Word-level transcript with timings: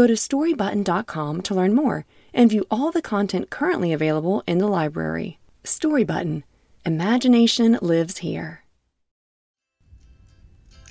Go 0.00 0.06
to 0.06 0.14
storybutton.com 0.14 1.42
to 1.42 1.54
learn 1.54 1.74
more 1.74 2.06
and 2.32 2.48
view 2.48 2.64
all 2.70 2.90
the 2.90 3.02
content 3.02 3.50
currently 3.50 3.92
available 3.92 4.42
in 4.46 4.56
the 4.56 4.66
library. 4.66 5.38
Storybutton 5.62 6.42
Imagination 6.86 7.78
lives 7.82 8.16
here. 8.16 8.64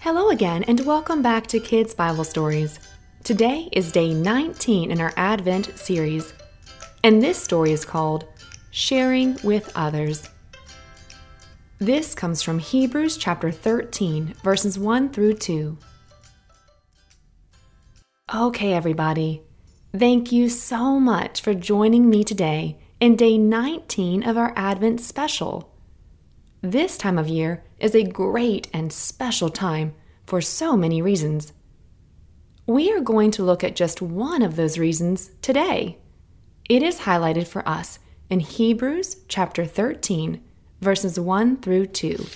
Hello 0.01 0.29
again, 0.29 0.61
and 0.61 0.85
welcome 0.85 1.23
back 1.23 1.47
to 1.47 1.59
Kids 1.59 1.95
Bible 1.95 2.23
Stories. 2.23 2.79
Today 3.23 3.67
is 3.71 3.91
day 3.91 4.13
19 4.13 4.91
in 4.91 5.01
our 5.01 5.13
Advent 5.17 5.75
series, 5.75 6.31
and 7.03 7.19
this 7.19 7.41
story 7.41 7.71
is 7.71 7.85
called 7.85 8.25
Sharing 8.69 9.39
with 9.43 9.71
Others. 9.73 10.29
This 11.79 12.13
comes 12.13 12.43
from 12.43 12.59
Hebrews 12.59 13.17
chapter 13.17 13.51
13, 13.51 14.35
verses 14.43 14.77
1 14.77 15.09
through 15.09 15.33
2. 15.33 15.79
Okay, 18.31 18.73
everybody. 18.73 19.41
Thank 19.91 20.31
you 20.31 20.49
so 20.49 20.99
much 20.99 21.41
for 21.41 21.55
joining 21.55 22.11
me 22.11 22.23
today 22.23 22.77
in 22.99 23.15
day 23.15 23.39
19 23.39 24.21
of 24.21 24.37
our 24.37 24.53
Advent 24.55 25.01
special. 25.01 25.73
This 26.61 26.95
time 26.95 27.17
of 27.17 27.27
year 27.27 27.63
is 27.79 27.95
a 27.95 28.03
great 28.03 28.67
and 28.71 28.93
special 28.93 29.49
time 29.49 29.95
for 30.27 30.41
so 30.41 30.77
many 30.77 31.01
reasons. 31.01 31.53
We 32.67 32.91
are 32.91 32.99
going 32.99 33.31
to 33.31 33.43
look 33.43 33.63
at 33.63 33.75
just 33.75 33.99
one 33.99 34.43
of 34.43 34.57
those 34.57 34.77
reasons 34.77 35.31
today. 35.41 35.97
It 36.69 36.83
is 36.83 36.99
highlighted 36.99 37.47
for 37.47 37.67
us 37.67 37.97
in 38.29 38.41
Hebrews 38.41 39.23
chapter 39.27 39.65
13, 39.65 40.39
verses 40.81 41.19
1 41.19 41.61
through 41.61 41.87
2. 41.87 42.27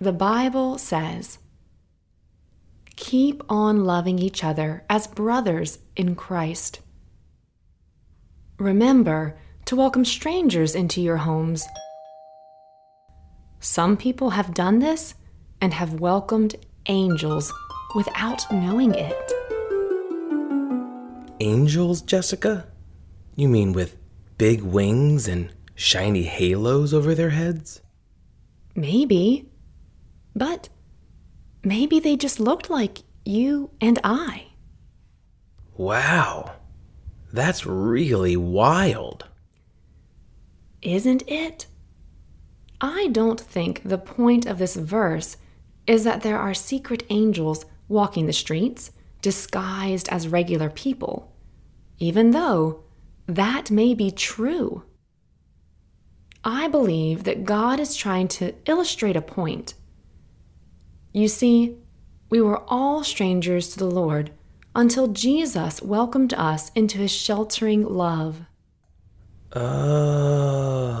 The 0.00 0.12
Bible 0.12 0.78
says, 0.78 1.40
Keep 3.08 3.42
on 3.48 3.84
loving 3.86 4.18
each 4.18 4.44
other 4.44 4.84
as 4.90 5.06
brothers 5.06 5.78
in 5.96 6.14
Christ. 6.14 6.80
Remember 8.58 9.38
to 9.64 9.76
welcome 9.76 10.04
strangers 10.04 10.74
into 10.74 11.00
your 11.00 11.16
homes. 11.16 11.66
Some 13.60 13.96
people 13.96 14.28
have 14.28 14.52
done 14.52 14.80
this 14.80 15.14
and 15.58 15.72
have 15.72 16.00
welcomed 16.00 16.56
angels 16.84 17.50
without 17.94 18.44
knowing 18.52 18.94
it. 18.94 19.32
Angels, 21.40 22.02
Jessica? 22.02 22.66
You 23.36 23.48
mean 23.48 23.72
with 23.72 23.96
big 24.36 24.60
wings 24.60 25.26
and 25.26 25.50
shiny 25.74 26.24
halos 26.24 26.92
over 26.92 27.14
their 27.14 27.30
heads? 27.30 27.80
Maybe. 28.74 29.48
But 30.36 30.68
maybe 31.68 32.00
they 32.00 32.16
just 32.16 32.40
looked 32.40 32.70
like 32.70 32.98
you 33.24 33.70
and 33.80 33.98
I. 34.02 34.46
Wow. 35.76 36.52
That's 37.32 37.66
really 37.66 38.36
wild. 38.36 39.26
Isn't 40.82 41.22
it? 41.28 41.66
I 42.80 43.08
don't 43.08 43.40
think 43.40 43.82
the 43.84 43.98
point 43.98 44.46
of 44.46 44.58
this 44.58 44.76
verse 44.76 45.36
is 45.86 46.04
that 46.04 46.22
there 46.22 46.38
are 46.38 46.54
secret 46.54 47.02
angels 47.10 47.64
walking 47.88 48.26
the 48.26 48.32
streets 48.32 48.92
disguised 49.20 50.08
as 50.10 50.28
regular 50.28 50.70
people, 50.70 51.34
even 51.98 52.30
though 52.30 52.84
that 53.26 53.70
may 53.70 53.94
be 53.94 54.10
true. 54.10 54.84
I 56.44 56.68
believe 56.68 57.24
that 57.24 57.44
God 57.44 57.80
is 57.80 57.96
trying 57.96 58.28
to 58.28 58.54
illustrate 58.66 59.16
a 59.16 59.22
point. 59.22 59.74
You 61.12 61.28
see, 61.28 61.76
we 62.30 62.40
were 62.40 62.62
all 62.68 63.02
strangers 63.04 63.68
to 63.70 63.78
the 63.78 63.90
Lord 63.90 64.30
until 64.74 65.08
Jesus 65.08 65.80
welcomed 65.82 66.34
us 66.34 66.70
into 66.74 66.98
his 66.98 67.10
sheltering 67.10 67.84
love. 67.84 68.42
Oh, 69.52 70.98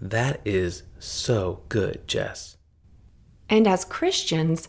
that 0.00 0.40
is 0.44 0.82
so 0.98 1.62
good, 1.68 2.06
Jess. 2.06 2.56
And 3.48 3.66
as 3.66 3.84
Christians, 3.84 4.68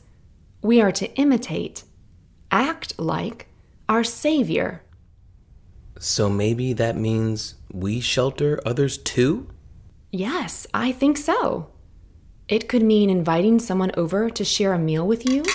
we 0.61 0.79
are 0.81 0.93
to 0.93 1.13
imitate, 1.15 1.83
act 2.49 2.97
like 2.97 3.47
our 3.87 4.03
Savior. 4.03 4.83
So 5.99 6.29
maybe 6.29 6.71
that 6.73 6.95
means 6.95 7.55
we 7.71 7.99
shelter 7.99 8.61
others 8.65 8.97
too? 8.97 9.49
Yes, 10.11 10.65
I 10.73 10.93
think 10.93 11.17
so. 11.17 11.69
It 12.49 12.67
could 12.67 12.81
mean 12.81 13.11
inviting 13.11 13.59
someone 13.59 13.91
over 13.95 14.27
to 14.31 14.43
share 14.43 14.73
a 14.73 14.79
meal 14.79 15.05
with 15.05 15.29
you. 15.29 15.45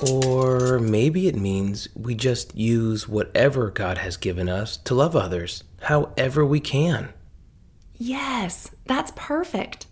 Or 0.00 0.80
maybe 0.80 1.28
it 1.28 1.36
means 1.36 1.88
we 1.94 2.16
just 2.16 2.56
use 2.56 3.08
whatever 3.08 3.70
God 3.70 3.98
has 3.98 4.16
given 4.16 4.48
us 4.48 4.76
to 4.78 4.96
love 4.96 5.14
others, 5.14 5.62
however 5.82 6.44
we 6.44 6.58
can. 6.58 7.10
Yes, 7.96 8.72
that's 8.86 9.12
perfect. 9.14 9.86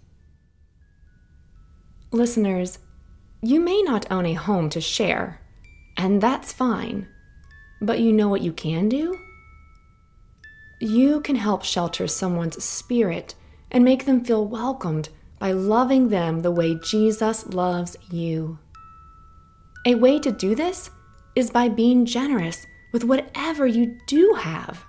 Listeners, 2.10 2.80
you 3.40 3.60
may 3.60 3.82
not 3.82 4.10
own 4.10 4.26
a 4.26 4.34
home 4.34 4.68
to 4.70 4.80
share, 4.80 5.40
and 5.96 6.20
that's 6.20 6.52
fine. 6.52 7.06
But 7.80 8.00
you 8.00 8.12
know 8.12 8.28
what 8.28 8.42
you 8.42 8.52
can 8.52 8.88
do? 8.88 9.16
You 10.80 11.20
can 11.20 11.36
help 11.36 11.62
shelter 11.62 12.08
someone's 12.08 12.62
spirit 12.64 13.36
and 13.70 13.84
make 13.84 14.06
them 14.06 14.24
feel 14.24 14.44
welcomed 14.44 15.08
by 15.38 15.52
loving 15.52 16.08
them 16.08 16.42
the 16.42 16.50
way 16.50 16.74
Jesus 16.74 17.46
loves 17.46 17.96
you. 18.10 18.58
A 19.84 19.94
way 19.94 20.18
to 20.18 20.32
do 20.32 20.54
this 20.54 20.90
is 21.34 21.50
by 21.50 21.68
being 21.68 22.06
generous 22.06 22.66
with 22.92 23.04
whatever 23.04 23.66
you 23.66 23.98
do 24.06 24.34
have. 24.38 24.84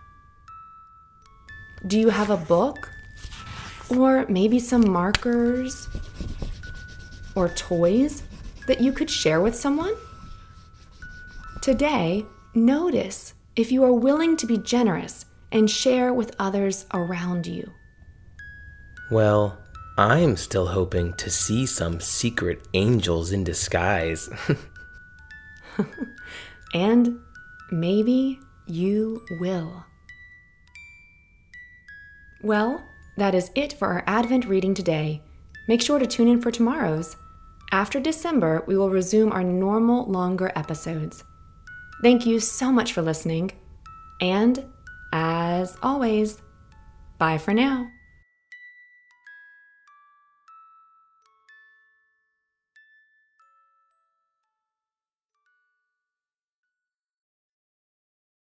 Do 1.85 1.99
you 1.99 2.09
have 2.09 2.29
a 2.29 2.37
book? 2.37 2.91
Or 3.89 4.25
maybe 4.27 4.59
some 4.59 4.89
markers? 4.89 5.87
Or 7.35 7.49
toys 7.49 8.23
that 8.67 8.81
you 8.81 8.91
could 8.91 9.09
share 9.09 9.41
with 9.41 9.55
someone? 9.55 9.93
Today, 11.61 12.25
notice 12.55 13.33
if 13.55 13.71
you 13.71 13.83
are 13.83 13.93
willing 13.93 14.37
to 14.37 14.47
be 14.47 14.57
generous 14.57 15.25
and 15.51 15.69
share 15.69 16.13
with 16.13 16.35
others 16.39 16.85
around 16.93 17.45
you. 17.45 17.71
Well, 19.11 19.57
I'm 19.97 20.37
still 20.37 20.67
hoping 20.67 21.13
to 21.13 21.31
see 21.31 21.65
some 21.65 21.99
secret 21.99 22.67
angels 22.75 23.31
in 23.31 23.43
disguise. 23.43 24.29
and 26.73 27.19
maybe 27.71 28.39
you 28.67 29.25
will. 29.39 29.85
Well, 32.43 32.83
that 33.17 33.33
is 33.33 33.49
it 33.55 33.73
for 33.73 33.87
our 33.87 34.03
Advent 34.05 34.45
reading 34.45 34.75
today. 34.75 35.23
Make 35.67 35.81
sure 35.81 35.97
to 35.97 36.05
tune 36.05 36.27
in 36.27 36.41
for 36.41 36.51
tomorrow's. 36.51 37.17
After 37.71 37.99
December, 37.99 38.63
we 38.67 38.77
will 38.77 38.91
resume 38.91 39.31
our 39.31 39.43
normal, 39.43 40.05
longer 40.05 40.51
episodes. 40.55 41.23
Thank 42.03 42.27
you 42.27 42.39
so 42.39 42.71
much 42.71 42.93
for 42.93 43.01
listening. 43.01 43.51
And, 44.21 44.63
as 45.11 45.75
always, 45.81 46.39
bye 47.17 47.39
for 47.39 47.53
now. 47.53 47.89